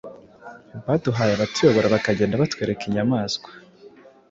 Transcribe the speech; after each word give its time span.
baduhaye 0.85 1.31
abatuyobora 1.33 1.91
bakagenda 1.95 2.41
batwereka 2.41 2.83
inyamaswa 2.89 3.49